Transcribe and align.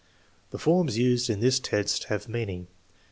The 0.49 0.57
forms 0.57 0.97
used 0.97 1.29
in 1.29 1.41
this 1.41 1.59
test 1.59 2.05
have 2.05 2.27
meaning. 2.27 2.65